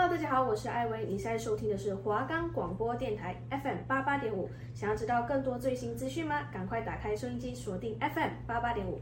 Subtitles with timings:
[0.00, 4.48] Hello，大家好，我是艾薇，你现在收听的是华冈广播电台 FM 八八点五。
[4.72, 6.44] 想要知道更多最新资讯吗？
[6.52, 9.00] 赶快打开收音机，锁定 FM 八八点五。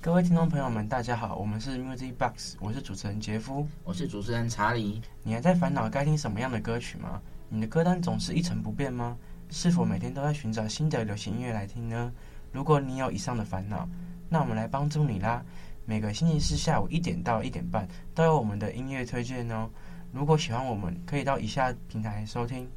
[0.00, 5.02] 各位听众朋友们，大家好，我们是 Music Box，我是主持人杰夫，我是主持人查理。
[5.24, 7.20] 你还在烦恼该听什么样的歌曲吗？
[7.48, 9.18] 你的歌单总是一成不变吗？
[9.50, 12.12] 是否每天都在寻找新的流行音乐来听呢？
[12.52, 13.88] 如果你有以上的烦恼，
[14.28, 15.42] 那我们来帮助你啦！
[15.84, 19.68] 每个星期四下午一点到一点半都有我们的音乐推荐哦。
[20.12, 22.68] 如果喜欢我们，可以到以下平台收听。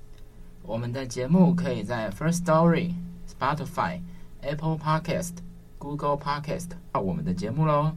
[0.64, 2.94] 我们的节目可以在 First Story、
[3.28, 4.00] Spotify、
[4.42, 5.34] Apple Podcast。
[5.78, 7.96] Google Podcast 到我们的节目喽！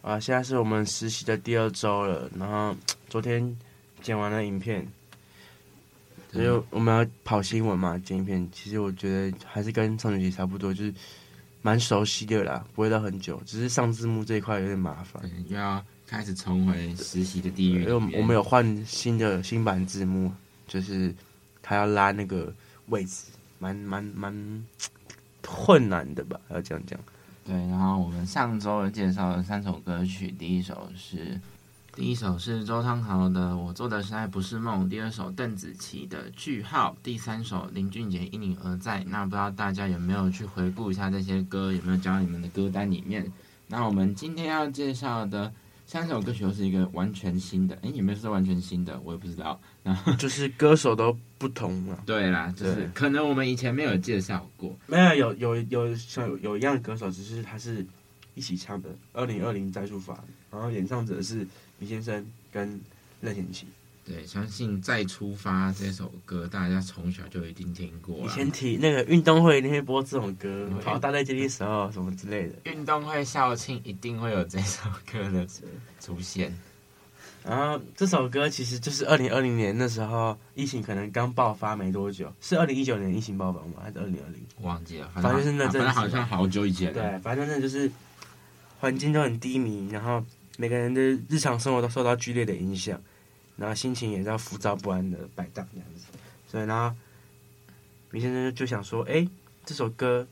[0.00, 2.74] 啊，现在是我们实习的第二周了，然后
[3.10, 3.54] 昨天
[4.00, 4.88] 剪完了影片，
[6.32, 8.48] 所以我们要跑新闻嘛，剪影片。
[8.52, 10.94] 其实我觉得还是跟上学期差不多，就是
[11.62, 17.82] 蛮熟悉的啦，不会到很久，只是上字幕这一块有点麻烦，又要开始重回实习的地狱。
[17.82, 20.30] 因为我们有换新的新版字幕，
[20.66, 21.14] 就是
[21.62, 22.52] 他要拉那个
[22.88, 23.24] 位置，
[23.58, 24.66] 蛮蛮蛮
[25.42, 26.38] 困难的吧？
[26.50, 26.98] 要这样讲。
[27.46, 31.40] 对，然后我们上周介绍了三首歌曲，第一首是
[31.98, 39.00] 第一首是周汤豪的《我做的实在不是梦》，第二首邓紫棋的《句号》，第三首林俊杰《因你而在》。
[39.08, 43.28] 那不知道大家有没有去回顾一下这些歌，有没有加到你们的歌单里面？
[43.66, 45.52] 那我们今天要介绍的。
[45.86, 49.00] 三首歌曲都是一个完全新的，哎，有没有说完全新的？
[49.02, 49.58] 我也不知道。
[49.82, 51.98] 然后就是歌手都不同了。
[52.04, 54.76] 对啦，就是可能我们以前没有介绍过。
[54.86, 57.86] 没有，有有有像有，有一样的歌手，只是他是
[58.38, 58.88] 一起唱的。
[59.12, 60.18] 二零二零再出发，
[60.50, 61.46] 然后演唱者是
[61.78, 62.80] 李先生跟
[63.20, 63.66] 任贤齐。
[64.06, 68.16] 对，相信《再出发》这首歌，大家从小就一定听过。
[68.24, 72.54] 以前提那个运动会一定会播这种歌，跑大队接力时候什么之类的。
[72.64, 75.46] 运动会校庆一定会有这首歌的
[76.00, 76.56] 出现。
[77.44, 83.74] 然后这首歌其实就是二零二零年那时候疫情可能刚爆发没多久，是二零一九年疫情爆发吗？
[83.82, 84.42] 还是二零二零？
[84.62, 86.92] 忘记了，反正就是那阵子，反正好像好久以前。
[86.94, 87.90] 对，反正那就是
[88.78, 90.24] 环境都很低迷，然后
[90.56, 93.00] 每个人的日常生活都受到剧烈的影响。
[93.56, 96.04] 然后心情也在浮躁不安的摆荡这样子，
[96.48, 96.96] 所以然后
[98.12, 99.26] 米先生就想说：“哎，
[99.64, 100.24] 这首歌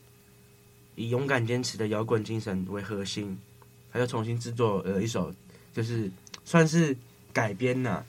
[0.95, 3.37] 以勇敢坚持的摇滚精神为核心，
[3.93, 5.35] 他就重新制作了一首，
[5.75, 6.09] 就是
[6.45, 6.97] 算是
[7.33, 8.05] 改编呐，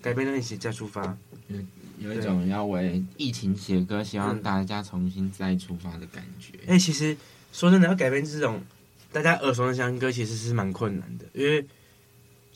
[0.00, 1.58] 改编的一起再出发，有
[1.98, 6.52] 有一种要为疫情写歌，希望大家重新再出发的感觉。
[6.68, 7.16] 哎，其实
[7.52, 8.62] 说真的，要改编这种
[9.12, 11.64] 大家耳熟能详的歌，其实是蛮困难的，因为。”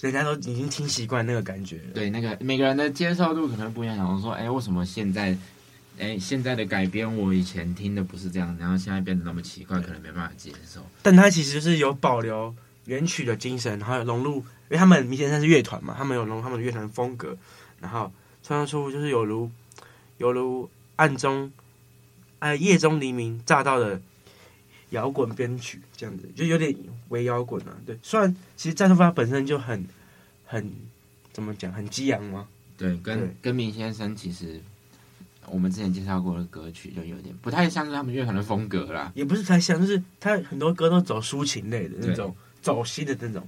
[0.00, 3.94] 人家都已经听习惯那个感觉了，对，那个每个人的接受度可能不一样。
[3.98, 5.36] 然后说，哎，为什么现在，
[5.98, 10.80] 哎，现在的改编我以前听的不是这样，然后现在变得那么奇怪，可能没办法接受。
[11.02, 12.54] 但他其实就是有保留
[12.86, 17.36] 原曲的精神，然后有融入，因为他们明显是乐团嘛，他们有融入他们的乐团风格，
[17.78, 18.10] 然后
[18.42, 19.50] 创造出就是有如
[20.16, 21.52] 有如暗中
[22.38, 24.00] 哎夜中黎明炸到的。
[24.90, 26.74] 摇滚编曲这样子，就有点
[27.08, 27.76] 微摇滚啊。
[27.86, 29.84] 对，虽然其实战术发本身就很
[30.44, 30.70] 很
[31.32, 32.46] 怎么讲，很激昂吗。
[32.76, 34.60] 对，跟对跟明先生其实
[35.46, 39.12] 我们之前介绍过的歌曲就有点不太像是他们乐团的风格啦。
[39.14, 43.46] 也不是太像，就是他很多歌都走抒情类的那种，走心的那种。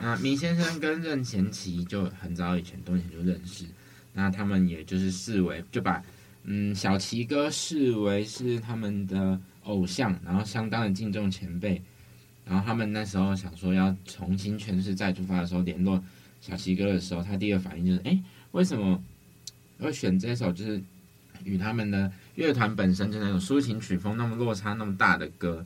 [0.00, 3.64] 那明先生跟任贤齐就很早以前多年就认识，
[4.14, 6.02] 那他们也就是视为就把
[6.44, 9.40] 嗯小齐哥视为是他们的。
[9.64, 11.80] 偶像，然后相当的敬重前辈，
[12.44, 16.02] 然后他们那时候想说要重新诠释再出发的时候联络
[16.40, 18.20] 小齐哥的时候，他第一个反应就是，哎，
[18.52, 19.02] 为什么
[19.78, 20.82] 会选这首就是
[21.44, 25.64] 与他们的乐团本身就那种抒情曲风那么落差那么大的歌？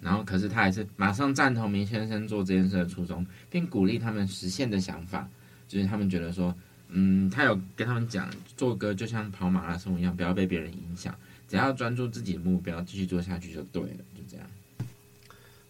[0.00, 5.26] 然后可是他还是马上赞同明先生做这件事的初衷，并鼓励他们实现的想法，
[5.66, 6.54] 就是他们觉得说，
[6.88, 11.14] 嗯，他有跟他们讲，做歌就像跑马拉松一样，不要被别人影响。
[11.48, 14.46] 只要专注自己的目标，继续做下去就对了，就这样。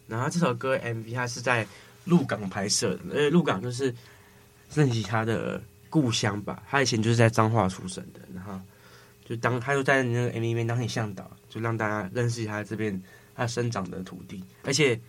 [0.07, 1.67] 然后这首歌 MV 它是在
[2.05, 3.93] 鹿港拍摄的，因为鹿港就是
[4.73, 8.59] 任贤齐他的故乡吧，他以前就是在彰化出生的，然后
[9.25, 13.01] 就当他就在那个 MV 里面当你向导，就让大家认识一下这边
[13.35, 14.41] 他生长的土地。
[14.63, 14.99] 而且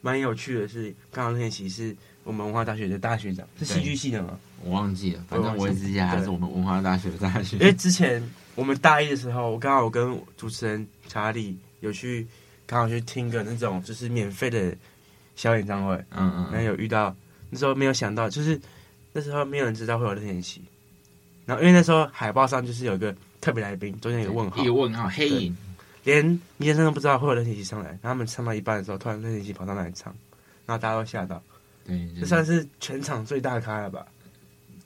[0.00, 4.38] 蛮有趣的是，刚好任贤齐是我们文化大学的大学长，是戏剧系的吗？
[4.62, 7.56] 我忘记了，反正我之前还是我们文化大学的大学。
[7.56, 8.22] 因为之前。
[8.58, 12.26] 我们大一的时候，我刚好我跟主持人查理有去，
[12.66, 14.76] 刚好去听个那种就是免费的
[15.36, 17.14] 小演唱会，嗯嗯，然后有遇到，
[17.50, 18.60] 那时候没有想到，就是
[19.12, 20.60] 那时候没有人知道会有任贤齐，
[21.46, 25.56] 然后因为那时候海报上就是有一个特别来宾，中间有个问号，一个问号，黑影，
[26.08, 26.24] 连
[26.56, 30.10] 弥先生都不知道会有任贤齐上来，然后他们唱到一半的时候，突然任贤齐跑到那里唱，
[30.64, 31.42] 然后大家都吓到。
[31.84, 34.06] 对，就是、这算是全场最大咖了吧？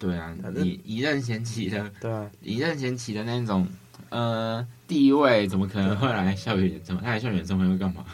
[0.01, 3.65] 对啊，以以任贤齐的，对啊，以任贤齐的那种
[4.09, 7.05] 呃地位，怎么可能会来校园演唱会？
[7.05, 8.05] 他来校园演唱会会干嘛？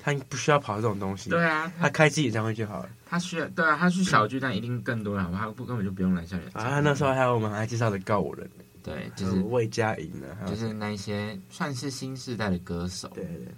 [0.00, 1.30] 他不需要跑这种东西。
[1.30, 2.88] 对啊，他开自己演唱会就好了。
[3.04, 5.32] 他需要对啊，他去小巨蛋一定更多人，好？
[5.32, 6.46] 他不根本就不用来校园。
[6.52, 8.48] 啊，他那时候还有我们还介绍的告五人，
[8.88, 13.08] 对，就是魏佳莹呢，就是那一些算是新时代的歌手。
[13.14, 13.48] 对对。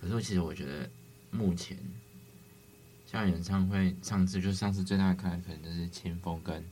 [0.00, 0.88] 可是其实我觉得
[1.30, 1.76] 目前。
[3.10, 6.62] 像演唱会上次就上次最大的看可能就是清风跟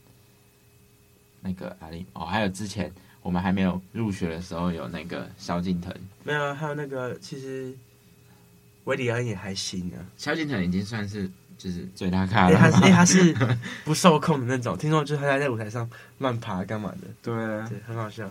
[1.41, 2.93] 那个阿玲哦，还有之前
[3.23, 5.91] 我们还没有入学的时候有那个萧敬腾，
[6.25, 7.75] 没有，还有那个其实
[8.85, 10.05] 韦礼安也还行啊。
[10.19, 13.35] 萧敬腾已经算是就是最大咖了，他是
[13.85, 15.89] 不受控的那种，听说就是他在舞台上
[16.19, 17.35] 乱爬干嘛的，对，
[17.69, 18.31] 对，很好笑。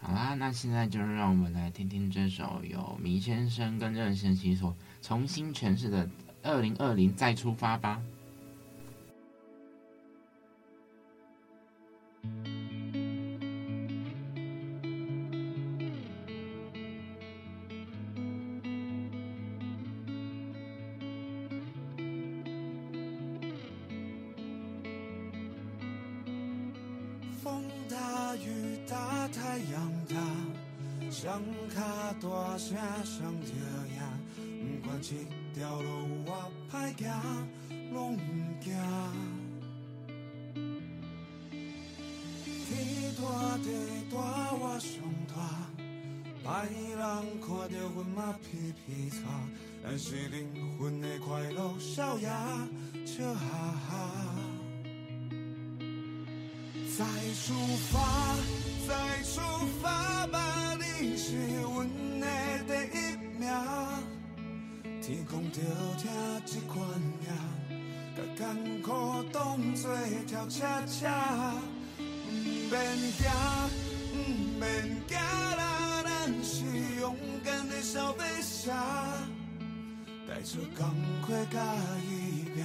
[0.00, 6.08] 好啦，那现在就让我们来听听这首由迷先生跟任贤齐所重新诠释的。
[6.42, 8.00] 二零二零再出发吧！
[29.36, 30.16] 太阳大，
[31.10, 31.76] 双卡
[32.22, 32.74] 大声
[33.04, 33.54] 上天
[33.92, 34.00] 涯，
[34.40, 37.06] 不管几条路我歹行，
[37.92, 38.18] 拢唔
[38.62, 38.72] 惊。
[42.64, 43.22] 天大
[43.58, 43.68] 地
[44.10, 44.16] 大
[44.54, 44.90] 我上
[45.28, 45.36] 大，
[46.42, 46.48] 别
[46.96, 47.00] 人
[47.40, 49.16] 看到阮嘛皮皮擦，
[49.84, 52.66] 但是灵魂的快乐笑呀
[53.04, 53.44] 笑哈
[53.88, 53.90] 哈。
[56.96, 57.04] 再
[57.44, 57.52] 出
[57.92, 57.94] 发，
[58.86, 59.40] 再出
[59.82, 61.88] 发吧，你是阮
[62.20, 62.26] 的
[62.68, 63.50] 第一名。
[65.02, 65.60] 天公着
[65.98, 66.08] 听
[66.44, 66.86] 这款
[67.20, 67.26] 命，
[68.16, 69.90] 甲艰苦当作
[70.28, 71.54] 跳恰恰，
[71.96, 72.02] 不
[72.70, 73.28] 免惊，
[74.12, 74.14] 不
[74.60, 74.64] 免
[75.08, 76.64] 惊啦，咱是
[77.00, 78.72] 勇敢的小飞侠，
[80.28, 80.94] 带着钢
[81.26, 81.60] 盔甲
[82.08, 82.64] 伊拼，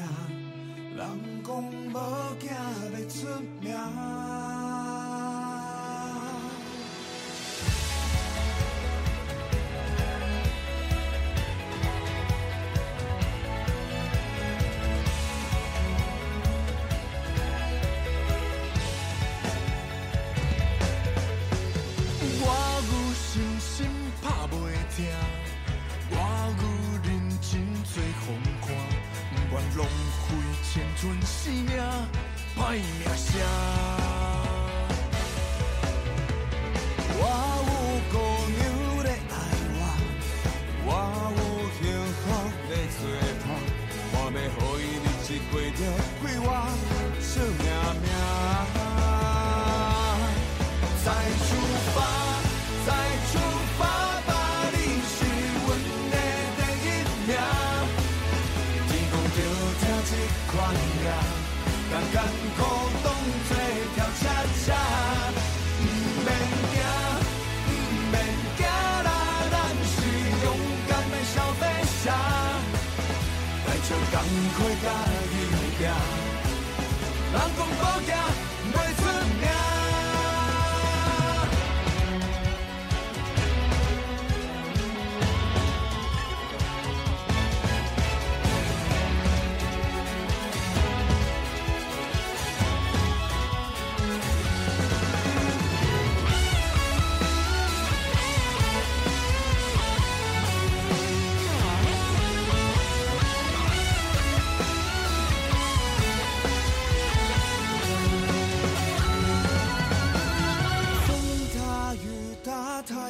[0.95, 0.99] 人
[1.43, 1.95] 讲无
[2.39, 2.49] 惊
[2.93, 4.70] 要出名。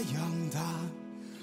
[0.03, 0.59] 太阳大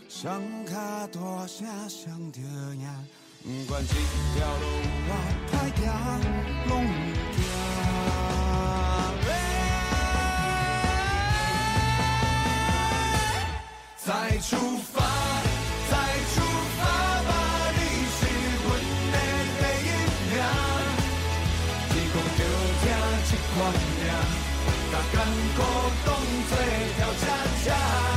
[0.08, 2.42] 想开拖鞋想丢
[2.74, 3.06] 命
[3.44, 3.94] 不管这
[4.34, 4.64] 条路
[5.06, 5.14] 有
[5.46, 6.20] 多歹行
[6.66, 7.32] 拢不
[13.96, 14.56] 再出
[14.92, 14.94] 发
[15.88, 15.94] 再
[16.34, 16.36] 出
[16.78, 16.82] 发
[17.28, 17.30] 吧
[17.76, 17.80] 你
[18.16, 18.20] 是
[18.64, 18.66] 阮
[19.12, 19.16] 的
[19.54, 19.88] 第一
[20.26, 20.34] 名
[21.90, 22.90] 天空就好
[23.22, 23.56] 一团
[23.94, 24.02] 棉
[24.90, 25.16] 将感
[26.04, 26.08] 当
[26.48, 26.50] 作
[26.96, 27.22] 跳恰
[27.64, 28.07] 恰。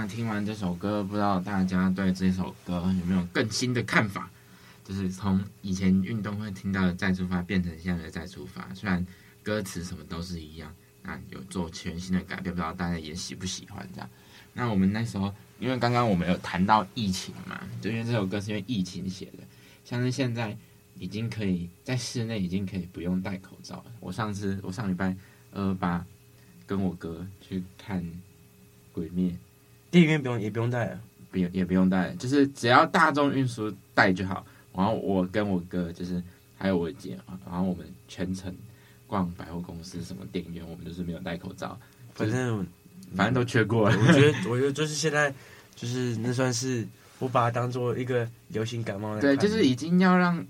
[0.00, 4.30] 那听完这首歌，不知道大家对这首歌有没有更新的看法？
[4.84, 9.04] 就是从以前运动会听到的《再出发》变成现在的《再出发》，虽然
[9.42, 14.08] 歌词什么都是一样，那有做全新的改变，不知道大家也喜不喜欢这样。
[14.52, 19.38] 那我们那时候，因为刚刚我们有谈到疫情嘛，就因为这首歌是因为疫情写的，
[19.84, 20.56] 像是现在
[20.96, 23.86] 已经可以在室内已经可以不用戴口罩了。
[23.98, 25.16] 我上次我上礼拜
[25.50, 26.06] 呃把
[26.68, 28.08] 跟我哥去看。
[28.90, 29.32] 鬼灭，
[29.90, 34.44] 电影院不用也不用带了，不也不用带，就是只要大众运输带就好。
[34.74, 36.22] 然后我跟我哥就是
[36.56, 37.18] 还有我姐，
[37.50, 38.54] 然后我们全程
[39.06, 41.78] 逛百货公司、什么电影院，我们就是没有戴口罩。
[42.14, 42.66] 反正
[43.14, 43.96] 反正都缺过了。
[43.98, 45.34] 我觉得我觉得就是现在
[45.74, 46.86] 就是那算是
[47.18, 49.18] 我把它当做一个流行感冒。
[49.18, 50.44] 对，就是已经要让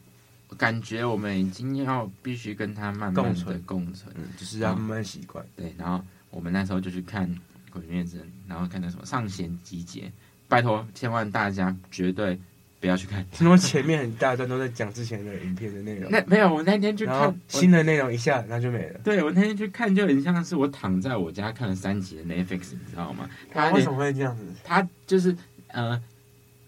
[0.56, 5.44] 感觉我们已经要必须跟他慢慢的共存，共存，嗯，就是要慢慢习惯。
[5.56, 7.34] 对，然后我们那时候就去看。
[7.78, 10.10] 鬼灭之刃，然后看到什么上弦集结，
[10.48, 12.38] 拜托，千万大家绝对
[12.80, 13.24] 不要去看。
[13.30, 16.10] 听说前面很大段都在讲之前的影片的内容。
[16.10, 19.00] 那没有，我那天去看新的内容一下，那就没了。
[19.04, 23.28] 对，我那天去看，就很像是我躺在我家看了三集的 Netflix，你知道吗？
[23.52, 24.44] 他为什么会这样子？
[24.64, 25.36] 他就是
[25.68, 26.00] 呃，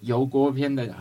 [0.00, 0.94] 油锅片的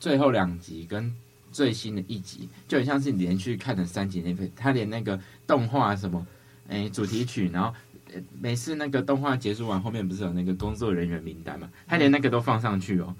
[0.00, 1.14] 最后两集跟
[1.52, 4.50] 最新的一集，就很像是你连续看了三集 Netflix。
[4.56, 6.26] 他连那个动画什么，
[6.68, 7.72] 哎，主题曲，然后。
[8.40, 11.68] 每次那个动画结束完，后面不是有那个工作人员名单嘛？
[11.86, 13.14] 他连那个都放上去哦。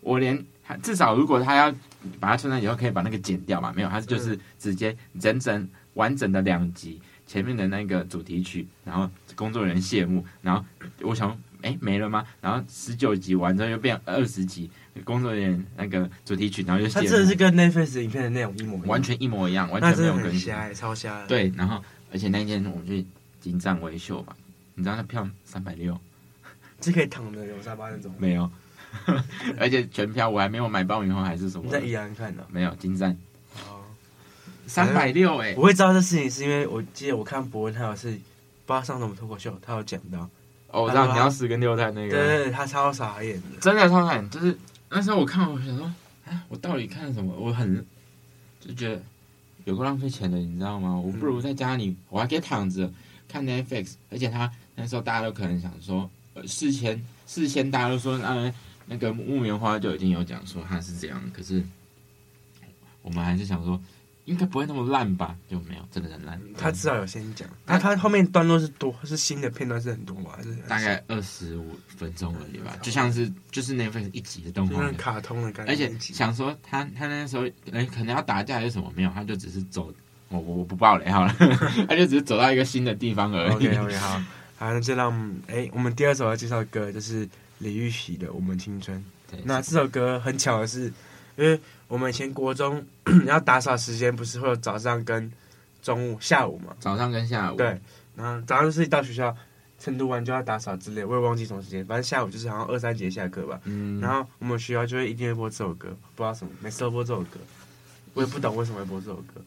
[0.00, 0.42] 我连
[0.82, 1.70] 至少如果他要
[2.18, 3.72] 把它存在以后，可以把那个剪掉嘛？
[3.76, 10.64] 没有，他就是直接整整完整的两集前面的那个主题曲，然后工作人员谢幕，然后
[11.02, 12.24] 我想，哎，没了吗？
[12.40, 14.70] 然后十九集完之后又变二十集，
[15.04, 21.26] 工作人员那个主题曲，然后就他真的是跟 Netflix 影片的内容一模一样，完全一模一样，完全没有更新，超瞎。
[21.26, 23.06] 对，然后而且那天我们去。
[23.40, 24.36] 金藏威秀吧，
[24.74, 25.98] 你知道那票三百六，
[26.82, 28.12] 是可以躺着有沙发那种？
[28.18, 28.50] 没有，
[29.58, 31.64] 而且全票我还没有买爆米花还是什么？
[31.64, 32.46] 你在宜兰看的？
[32.50, 33.16] 没有，金站。
[33.68, 33.82] 哦，
[34.66, 35.54] 三百六哎！
[35.56, 38.20] 我会知道这事情是因为我记得我看博文他有是不知
[38.78, 40.28] 道上什么脱口秀，他有讲到。
[40.68, 42.10] 哦，我知道你要死跟六太那个。
[42.10, 44.30] 对对对，他超傻眼的，真的超傻眼。
[44.30, 44.56] 就是
[44.88, 45.92] 那时候我看，我想说，
[46.26, 47.34] 哎，我到底看什么？
[47.36, 47.84] 我很
[48.60, 49.02] 就觉得
[49.64, 50.96] 有个浪费钱的，你知道吗？
[50.96, 52.88] 我不如在家里，我还可以躺着。
[53.30, 58.52] 看 Netflix，而且他那时候大家都可能想说，呃，事前事先大家都说，嗯，
[58.86, 61.62] 那个木棉花就已经有讲说他是这样，可是
[63.02, 63.80] 我们还是想说，
[64.24, 65.36] 应该不会那么烂吧？
[65.48, 66.40] 就没有，真的很烂。
[66.56, 70.32] 他至少有先讲，那他后面段落是多，是新的片段是很多嘛？
[70.36, 72.76] 还是大概二十五分钟而已吧？
[72.82, 75.72] 就像是就是 Netflix 一集的动画，卡通的感觉。
[75.72, 78.92] 而且想说他他那时候哎，可能要打架还是什么？
[78.94, 79.92] 没有，他就只是走。
[80.30, 81.34] 我我我不爆雷好了，
[81.88, 83.50] 他就只是走到一个新的地方而已。
[83.50, 84.08] OK OK 好，
[84.56, 85.12] 好，那就让
[85.48, 88.96] 哎，我们第二首要介绍的歌就是李玉玺的《我们青春》。
[89.30, 90.84] 对，那这首歌很巧的是，
[91.36, 91.58] 因为
[91.88, 95.30] 我们以前国中你 要打扫时间不是会有早上跟
[95.82, 96.74] 中午、下午嘛？
[96.78, 97.56] 早上跟下午。
[97.56, 97.80] 对，
[98.16, 99.36] 然后早上就是一到学校
[99.78, 103.60] 晨读完就要打扫之类，我也忘记什么时间，反正下午就是好像二三节下课吧。
[103.64, 104.00] 嗯。
[104.00, 107.40] 然后我们学校就会一定会播这首歌，不知道什么，每次都播这首歌，
[108.14, 109.40] 我也不懂为什么会播这首歌。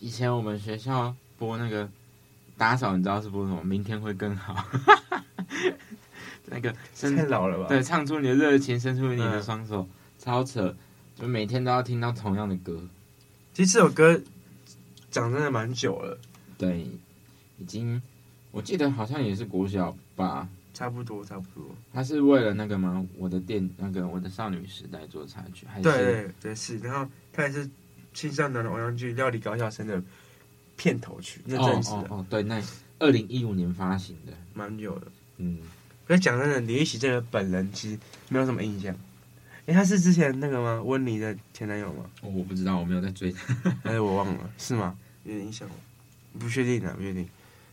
[0.00, 1.86] 以前我们学校播那个
[2.56, 3.62] 打扫，你知道是播什么？
[3.62, 4.64] 明天会更好。
[6.46, 7.68] 那个太老了吧？
[7.68, 9.88] 对，唱出你的热情，伸出你的双手，嗯、
[10.18, 10.74] 超扯！
[11.14, 12.82] 就每天都要听到同样的歌。
[13.52, 14.18] 其实这首歌
[15.10, 16.18] 讲真的蛮久了。
[16.56, 16.88] 对，
[17.58, 18.00] 已经
[18.52, 20.48] 我记得好像也是国小吧。
[20.72, 21.68] 差不多，差不多。
[21.92, 23.06] 他是为了那个吗？
[23.18, 25.82] 我的电那个我的少女时代做插曲，还是？
[25.82, 26.78] 对对对，是。
[26.78, 27.68] 然后他也是。
[28.12, 30.02] 青少年的偶像剧《料理高校生》的
[30.76, 32.62] 片头曲，那真是哦，哦，哦对，那
[32.98, 35.06] 二零一五年发行的，蛮久的。
[35.36, 35.58] 嗯，
[36.06, 37.98] 可是讲真的，李玉玺这个本人其实
[38.28, 38.94] 没有什么印象。
[39.66, 40.82] 哎，他是之前那个吗？
[40.82, 42.04] 温妮的前男友吗？
[42.22, 43.32] 哦，我不知道，我没有在追。
[43.84, 44.98] 哎，我忘了，是吗？
[45.24, 45.68] 有点印象，
[46.38, 47.28] 不确定啊，不确定。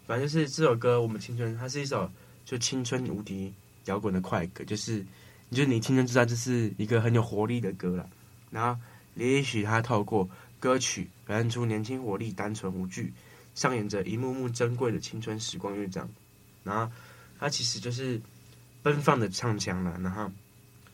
[0.05, 2.09] 反正就是这首歌《我们青春》，它是一首
[2.45, 3.53] 就青春无敌
[3.85, 5.03] 摇滚的快歌，就是
[5.49, 8.09] 你就你青春知道这是一个很有活力的歌了。
[8.51, 8.79] 然后。
[9.17, 13.11] 也许他透过歌曲表现出年轻活力、单纯无惧，
[13.55, 16.07] 上演着一幕幕珍贵的青春时光乐章。
[16.63, 16.91] 然后
[17.39, 18.19] 他其实就是
[18.83, 20.31] 奔放的唱腔了，然后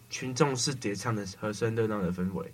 [0.09, 2.51] 群众是叠唱的和声热闹的氛围，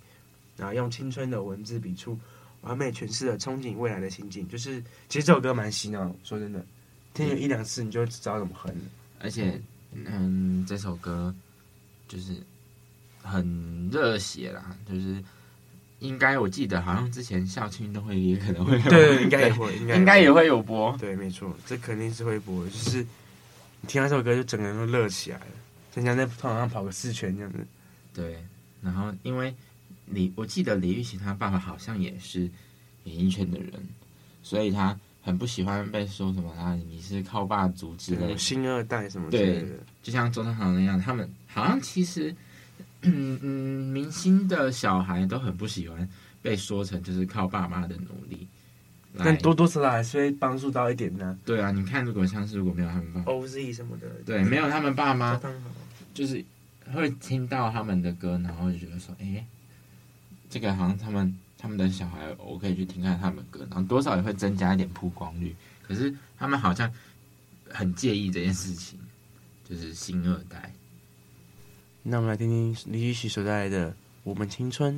[0.57, 2.17] 然后用青春的文字笔触
[2.61, 4.47] 完美诠释了憧憬未来的心境。
[4.47, 6.65] 就是其实这首歌蛮洗脑，说真的，
[7.13, 8.73] 听了一两次你就知道怎么哼。
[9.19, 9.61] 而且，
[9.93, 11.33] 嗯，这首歌
[12.07, 12.35] 就是
[13.21, 15.23] 很热血啦，就是。
[15.99, 20.95] 应该我记得好像之前校庆运动会也可能会有，对，应该也会，应该也会有播。
[20.97, 22.65] 对，没错，这肯定是会播。
[22.65, 23.05] 就是
[23.81, 25.45] 你听到这首歌，就整个人都热起来了。
[25.91, 27.65] 就像在操场上跑个四圈这样子。
[28.13, 28.37] 对，
[28.81, 29.53] 然后因为
[30.05, 32.49] 李，我记得李玉琴他爸爸好像也是
[33.03, 33.71] 演艺圈的人，
[34.41, 39.61] 所以他很不喜欢被说什么啊，你是靠爸族之类的，星二代什么之类的。
[39.61, 42.37] 对，就像周汤豪那样，他们好像其实，嗯
[43.01, 46.07] 嗯，明星的小孩都很不喜欢
[46.41, 48.47] 被说成就是靠爸妈的努力。
[49.17, 51.37] 但多多少少还是会帮助到一点呢。
[51.43, 55.41] 对啊，你看，如果像是如果没有他们爸，OZ 什么的，对，没有他们爸妈，
[56.13, 56.45] 就是
[56.93, 59.43] 会听到他们的歌，然后就觉得说，哎，
[60.47, 65.55] 这个好像他们他们的小孩，我可以去听看他们的歌，然后多少也会增加一点曝光率。
[65.81, 66.91] 可是他们好像
[67.67, 68.99] 很介意这件事情，
[69.67, 70.71] 就是星二代。
[72.03, 73.91] 那我们来听听李玉玺所带来的
[74.23, 74.95] 《我们青春》。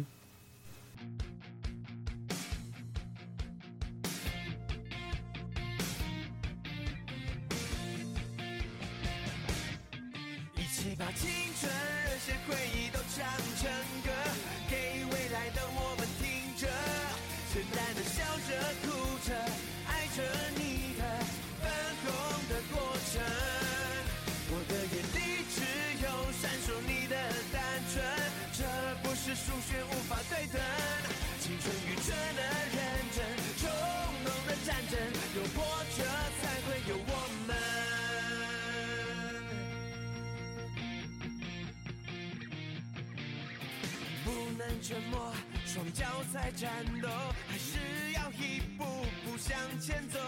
[44.82, 45.32] 沉默，
[45.64, 46.70] 双脚在战
[47.00, 47.08] 斗，
[47.48, 47.78] 还是
[48.14, 48.84] 要一步
[49.24, 50.20] 步向前走？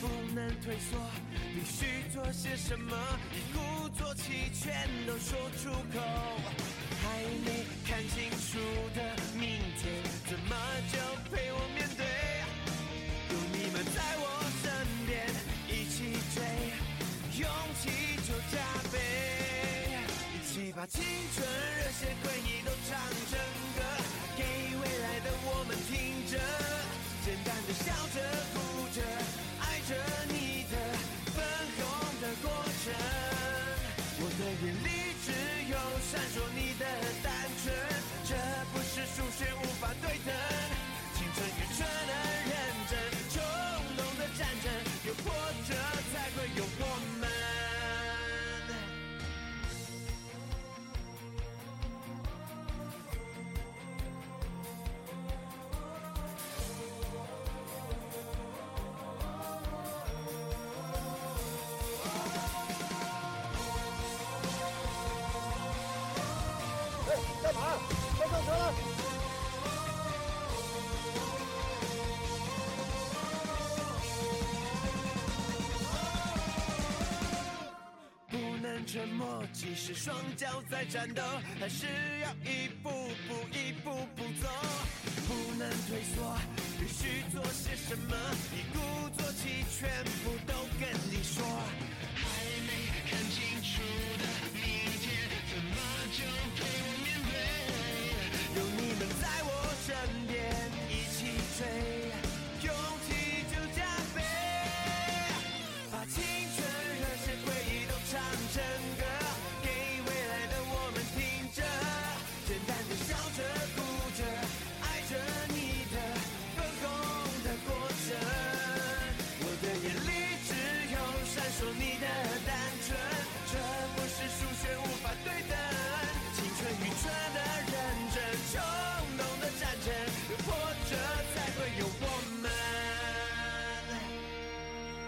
[0.00, 0.96] 不能退缩，
[1.52, 2.96] 必须做些什么？
[3.32, 6.00] 一鼓作气，全都说出口。
[7.02, 8.58] 还没看清楚
[8.94, 9.02] 的
[9.36, 10.56] 明天，怎么
[10.92, 10.98] 就
[11.30, 11.85] 陪我面
[78.84, 81.22] 沉默，即使双脚在颤抖，
[81.58, 81.86] 还是
[82.22, 82.90] 要一步
[83.28, 84.48] 步、一步步走。
[85.28, 86.36] 不能退缩，
[86.78, 88.16] 必须做些什么？
[88.52, 88.78] 一鼓
[89.16, 89.88] 作气，全
[90.24, 91.44] 部都跟你说。
[92.14, 92.24] 还
[92.66, 92.70] 没
[93.08, 93.80] 看清楚
[94.18, 94.24] 的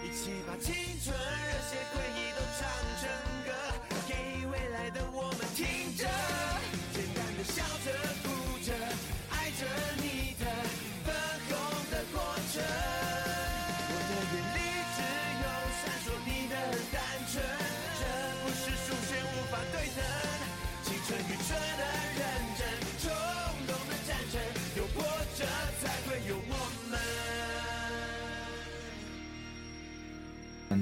[0.08, 2.64] 一起把青春热血回忆都唱
[2.98, 3.04] 成
[3.44, 3.52] 歌，
[4.08, 4.14] 给
[4.46, 6.08] 未来的我们听着，
[6.94, 7.92] 简单的笑着，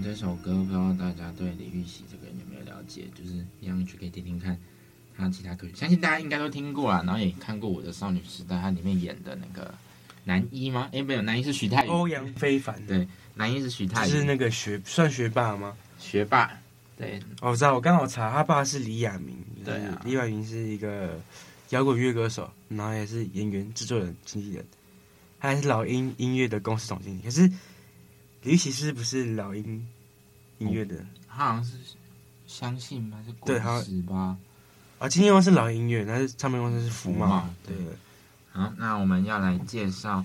[0.07, 3.07] 这首歌不知道大家对李玉玺这个人有没有了解？
[3.13, 4.57] 就是一样去可以听听看
[5.19, 9.75] 他其他歌曲，相信大家应该都听过啊，然后也看过《我的少女时代》，他里面演的那个
[10.23, 10.89] 男一吗？
[10.93, 12.81] 哎，没有，男一是徐太宇，欧阳非凡。
[12.87, 15.77] 对，男一是徐太宇，是那个学算学霸吗？
[15.99, 16.57] 学霸。
[16.97, 19.37] 对，哦、我知道，我刚好查，他爸是李亚明。
[19.65, 21.21] 对啊，李亚明是一个
[21.71, 24.65] 摇滚乐歌手，然后也是演员、制作人、经纪人，
[25.41, 27.23] 他还是老鹰音乐的公司总经理。
[27.23, 27.51] 可是
[28.43, 29.85] 李玉玺是不是老鹰
[30.59, 31.05] 音乐的？
[31.29, 31.77] 他好像是
[32.47, 34.37] 相信吧，是对好滚石吧？
[34.99, 37.47] 啊，经纪公司是老音乐，但是唱片公司是福茂。
[37.67, 37.77] 对，
[38.53, 40.25] 好，那我们要来介绍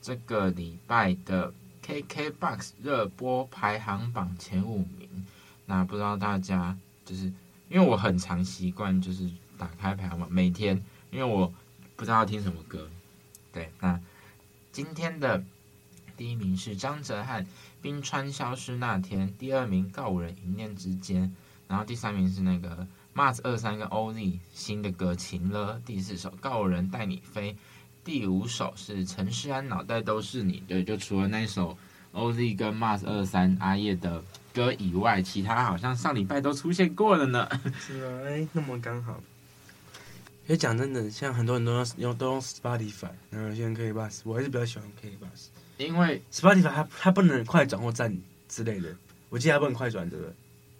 [0.00, 1.52] 这个礼拜的
[1.84, 5.26] KKBOX 热播排行榜前五名。
[5.66, 7.24] 那不知道大家就是
[7.68, 11.52] 因为我很常习惯就是打开排行榜，每天因为我
[11.96, 12.88] 不知道要听什么歌。
[13.52, 14.00] 对，那
[14.72, 15.42] 今天的
[16.16, 17.42] 第一名是张哲瀚
[17.86, 21.32] 《冰川消失那天》，第二名告五人一念之间，
[21.68, 27.56] 然后第三名是那个 Mars 二三跟欧丽新的歌《情了》，第四首告五人带你飞，
[28.02, 30.64] 第五首是陈势安脑袋都是你。
[30.66, 31.78] 对，就除了那首
[32.10, 34.20] 欧丽跟 Mars 二三阿叶的。
[34.52, 37.48] 歌以外，其他好像上礼拜都出现过了呢。
[37.78, 39.12] 是啊，哎，那么刚好。
[40.46, 48.16] 因为讲真的，像很多人都用用都用 Spotify，然后有些人 KKBOX，我还是比较喜欢可以 bus 因为 Spotify 它它不能快转或站
[48.48, 48.88] 之类的，
[49.28, 50.32] 我记得它不能快转，对不对？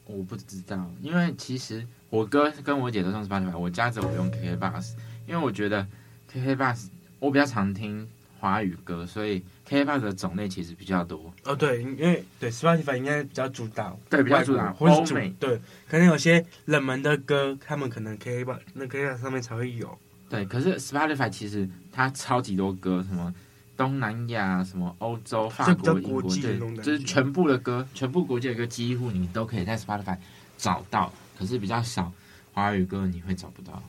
[0.07, 4.93] 我不知道，因为其实我哥跟我姐都用 Spotify，我家只有我用 KK Bus，
[5.27, 5.87] 因为我觉得
[6.33, 6.87] KK Bus
[7.19, 9.43] 我比较常听华语歌，所以。
[9.69, 19.99] KK Bus 的种类其实比较多哦，对，因为对 Spotify 应该比较主打，对，比较主打或是主对，可能有些冷门的歌，他们可能 KKBOX 那 KK Bus 上面才会有。
[20.31, 23.35] 对，可是 Spotify 其实它超级多歌，什么
[23.77, 30.17] 东南亚、什么欧洲、法国、英国，对，就是全部的歌，全部国际的歌，几乎你都可以在 Spotify
[30.57, 32.13] 找到，可是比较少
[32.53, 33.83] 华语歌你会找不到。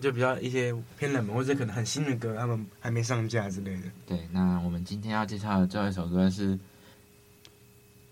[0.00, 3.82] 就比较一些偏冷门或者可能很新的歌，他们还没上架之类的。
[4.04, 6.58] 对，那我们今天要介绍的最后一首歌是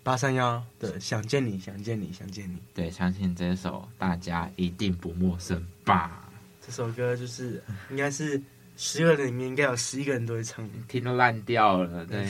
[0.04, 2.54] 八三夭的《想见你，想见你，想见你》。
[2.72, 6.30] 对，相信这首大家一定不陌生吧？
[6.64, 8.40] 这首歌就是应该是
[8.82, 12.06] 十个人里面应该有十一个人都会唱，听都烂掉了。
[12.06, 12.26] 对，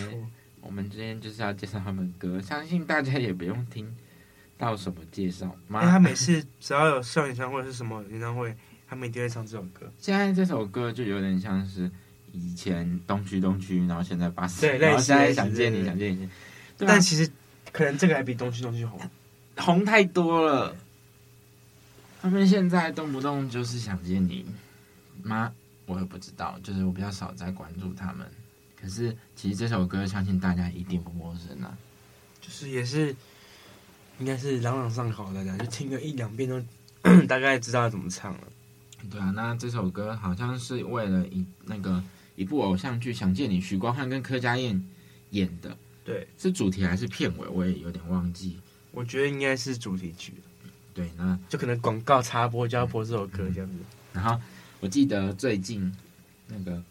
[0.60, 3.96] 我们今天就是要介绍他们歌，相信大家也不用听
[4.58, 5.46] 到什么介绍。
[5.68, 8.52] 因为他每次只要有上演唱会是什么演唱会。
[8.88, 9.88] 他们一定会唱这首歌。
[10.00, 11.88] 现在这首歌就有点像是
[12.32, 16.28] 以前东区东区，然后现在八十，对，然后现在想见你，想见你。
[16.76, 17.30] 但其实
[17.70, 19.00] 可能这个还比东区东区红，
[19.58, 20.74] 红太多了。
[22.20, 24.44] 他们现在动不动就是想见你
[25.22, 25.52] 吗？
[25.90, 28.24] 我也不知道，就是我比较少在关注他们。
[28.80, 31.76] 可是其实这首歌，相信大家一定不陌生啊。
[32.40, 33.14] 就是也是，
[34.18, 36.62] 应该是朗朗上口的，大家就听个一两遍都
[37.26, 38.40] 大概知道怎么唱了。
[39.10, 42.02] 对啊，那这首歌好像是为了一那个
[42.36, 44.82] 一部偶像剧《想见你》，许光汉跟柯佳燕
[45.30, 45.76] 演的。
[46.04, 47.48] 对，是主题还是片尾？
[47.48, 48.58] 我也有点忘记。
[48.92, 50.34] 我觉得应该是主题曲。
[50.94, 53.76] 对，那就可能广告插播就要播这首歌这样子。
[54.12, 54.40] 然后
[54.80, 55.94] 我记得最近
[56.46, 56.82] 那个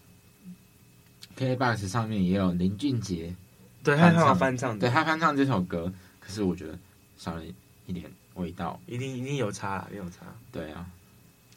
[1.35, 3.35] KKBOX 上面也有林俊杰，
[3.83, 6.77] 对他翻唱，对他翻唱这首歌，可是我觉得
[7.17, 7.43] 少了
[7.87, 8.79] 一点味道。
[8.85, 10.25] 一定一定有差，一定有差。
[10.51, 10.89] 对啊。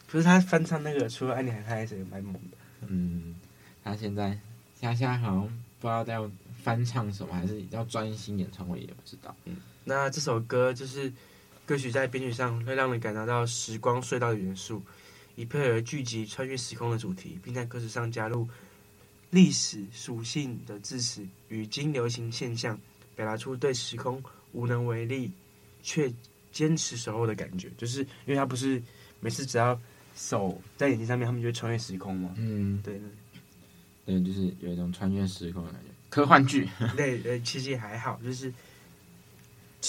[0.09, 2.57] 可是他翻唱那个，除了爱你还爱谁，蛮猛的。
[2.87, 3.35] 嗯，
[3.83, 4.39] 他现在
[4.81, 5.43] 他现在好像
[5.81, 6.19] 不知道在
[6.63, 9.35] 翻唱什么，还是要专心演唱会，也不知道。
[9.45, 11.13] 嗯，那这首歌就是
[11.67, 14.83] 歌曲在编曲上会让人感觉到时光隧道的元素，
[15.37, 18.49] 以配合剧集穿越时空的主题，并在歌词上加入
[19.31, 22.79] 历史属性的字词与今流行现象，
[23.15, 25.31] 表达出对时空无能为力
[25.83, 26.13] 却
[26.51, 27.71] 坚持守候的感觉。
[27.77, 28.83] 就是因为他不是
[29.21, 29.81] 每次只要。
[30.15, 32.35] 手在眼睛上面，他们就会穿越时空嘛。
[32.37, 33.01] 嗯，对
[34.05, 35.89] 对，对，就是有一种穿越时空的感觉。
[36.11, 36.69] 科幻剧，
[36.99, 38.53] 对对，其实也还好，就是，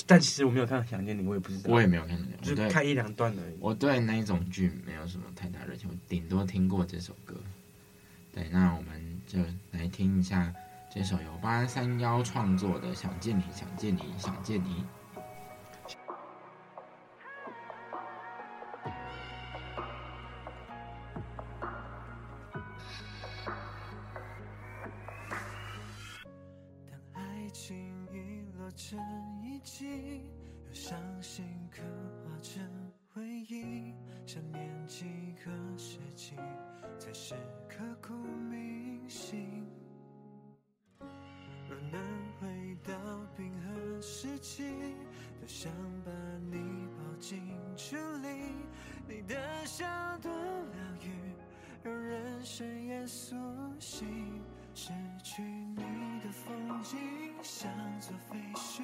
[0.08, 3.56] 但其实我没有看《想见你》，我也不知道，我也没有看，就看一两段而已。
[3.60, 7.36] 我对那一种剧没有什么太大热情，我顶多听过这首歌。
[8.34, 9.40] 对，那我们就
[9.72, 10.52] 来听一下
[10.94, 14.70] 这首由八三幺创作的《想见你，想见你，想见你》。
[44.62, 45.72] 都想
[46.06, 46.12] 把
[46.52, 47.42] 你抱进
[47.76, 48.28] 处理，
[49.08, 49.86] 你的笑
[50.22, 51.10] 多疗愈，
[51.82, 53.36] 让人生也苏
[53.80, 54.42] 醒。
[54.76, 54.92] 失
[55.24, 56.98] 去你的风景，
[57.44, 58.82] 像座废墟，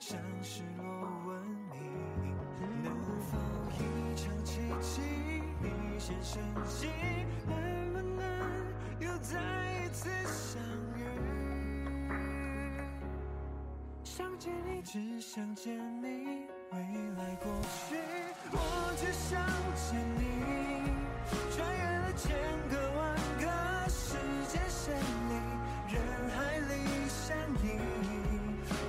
[0.00, 0.84] 像失落
[1.26, 2.34] 文明。
[2.82, 3.36] 能否
[3.72, 5.02] 一场奇迹，
[5.62, 6.88] 一线生机，
[7.46, 8.20] 能不能
[8.98, 9.38] 又再
[9.84, 10.62] 一次相
[10.96, 11.04] 遇？
[14.16, 16.08] 想见你，只想见你，
[16.72, 16.78] 未
[17.18, 17.96] 来过去。
[18.50, 18.56] 我
[18.96, 19.44] 只想
[19.76, 20.24] 见你，
[21.54, 22.32] 穿越了千
[22.70, 23.44] 个万个
[23.90, 24.16] 时
[24.48, 25.36] 间线里，
[25.92, 26.00] 人
[26.30, 26.72] 海里
[27.10, 27.64] 相依，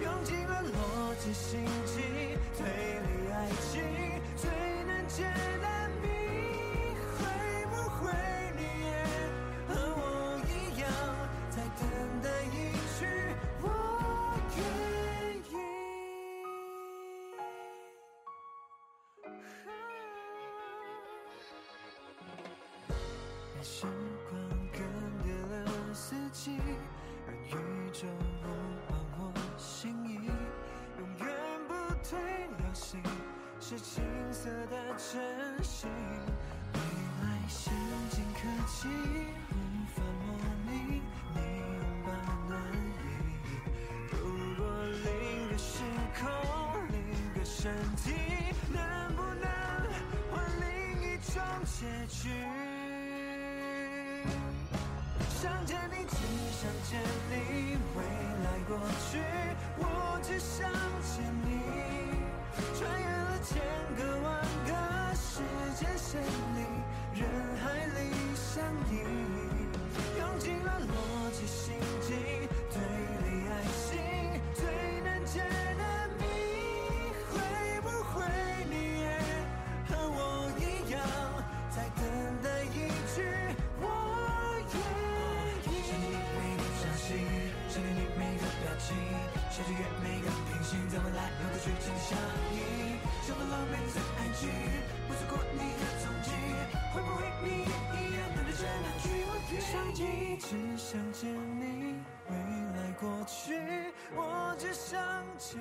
[0.02, 2.00] 用尽了逻辑心机
[2.56, 3.36] 推理爱
[3.70, 3.84] 情
[4.38, 4.50] 最
[4.86, 5.24] 难解
[5.62, 5.68] 的
[23.70, 23.86] 时
[24.30, 24.40] 光
[24.72, 24.80] 更
[25.22, 26.58] 迭了四季，
[27.28, 27.52] 让宇
[27.92, 28.08] 宙
[28.42, 28.48] 呼
[28.88, 30.32] 唤我心意，
[30.98, 31.28] 永远
[31.68, 32.18] 不退
[32.58, 33.04] 流行，
[33.60, 34.02] 是青
[34.32, 35.90] 涩的真心。
[36.74, 36.80] 未
[37.22, 37.74] 来先
[38.10, 38.88] 进科技
[39.52, 39.54] 无
[39.94, 40.28] 法模
[40.66, 41.02] 拟
[41.36, 41.38] 你
[41.76, 42.08] 拥抱
[42.48, 42.58] 暖
[43.04, 43.06] 意，
[44.12, 44.16] 如
[44.56, 44.64] 果
[45.04, 45.84] 另个时
[46.18, 46.24] 空，
[46.88, 46.98] 另
[47.34, 48.14] 个身体，
[48.74, 49.46] 能不能
[50.32, 50.66] 换另
[51.04, 52.32] 一种结局？
[55.40, 56.18] 想见你，只
[56.52, 58.02] 想见你，未
[58.44, 58.80] 来过
[59.12, 59.20] 去，
[59.78, 60.68] 我只想
[61.04, 61.48] 见你。
[62.74, 63.62] 穿越了千
[63.96, 64.70] 个万个
[65.14, 65.44] 时
[65.76, 66.77] 间线里，
[100.04, 100.56] 一直？
[100.78, 101.96] 想见你，
[102.30, 103.60] 未来过去，
[104.16, 105.02] 我只想
[105.38, 105.60] 见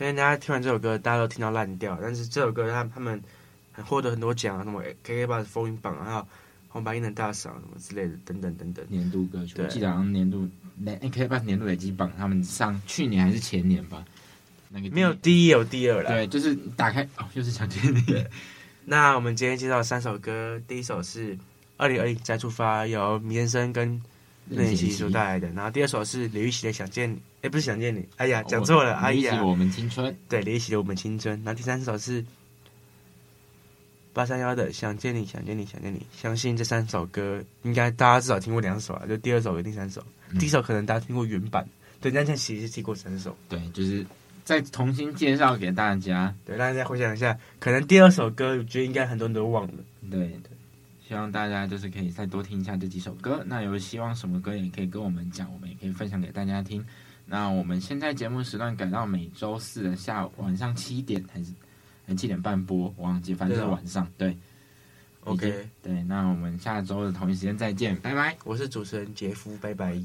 [0.00, 1.98] 相信大家听完这首歌，大家都听到烂掉。
[2.00, 3.22] 但是这首歌他他们
[3.70, 6.26] 还获得很多奖啊，什么 KKBOX 风云榜啊，还有
[6.70, 8.82] 红白音的大赏什么之类的，等等等等。
[8.88, 14.02] 年度歌曲，对我记得好像年度累 KKBOX 年度累积榜，他们上去年还是前年吧，
[14.70, 16.08] 那个没有第一有第二了。
[16.08, 18.24] 对，就是打开哦，又是想见你。
[18.86, 21.36] 那我们今天介绍三首歌，第一首是
[21.76, 24.00] 《二零二零再出发》，由米先生跟
[24.50, 25.48] 任贤齐所带来的。
[25.52, 31.34] 然后第二首是李玉玺的《想见你》，哎，不是想见你，哎呀，讲错了，哎呀，我们青春，对，李玉玺的《我们青春》。
[31.44, 32.24] 然后第三首是
[34.12, 35.98] 八三夭的《想见你，想见你，想见你》。
[36.20, 40.04] 相信这三首歌，应该大家至少听过两首啊，就第二首跟第三首。
[40.30, 41.66] 嗯、第一首可能大家听过原版，
[42.00, 43.36] 对，但现在其实听过三首。
[43.48, 44.04] 对，就是
[44.44, 46.34] 再重新介绍给大家。
[46.44, 49.74] 对，让大家回想一下，可能第二首歌，我觉得应该很多人都忘了。
[50.10, 50.49] 对对，
[51.10, 53.42] 希望大家就是可以再多听一下这几首歌。
[53.44, 56.86] 那有希望什么歌也可以跟我们讲，我们也可以分享给大家听。
[57.26, 61.52] 那我们现在节目时段改到每周四的下午晚上七点还是
[62.06, 64.06] 还七点半播，我忘记，反正就是晚上。
[64.16, 64.38] 对，对
[65.24, 68.36] ，OK，对，那我们下周的同一时间再见，拜拜。
[68.44, 70.00] 我是主持人杰夫，拜拜。